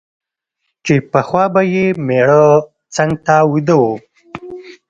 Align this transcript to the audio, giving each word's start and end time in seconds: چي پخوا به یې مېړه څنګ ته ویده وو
چي 0.85 0.95
پخوا 1.11 1.43
به 1.53 1.61
یې 1.73 1.85
مېړه 2.07 2.45
څنګ 2.95 3.11
ته 3.25 3.35
ویده 3.51 3.75
وو 3.81 3.93